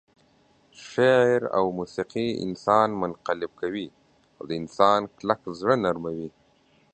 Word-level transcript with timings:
شعر 0.91 1.41
او 1.57 1.65
موسيقي 1.77 2.27
انسان 2.43 2.87
منقلب 3.01 3.51
کوي 3.61 3.87
او 4.37 4.43
د 4.49 4.51
انسان 4.61 4.99
کلک 5.17 5.41
زړه 5.59 5.75
نرموي. 5.83 6.29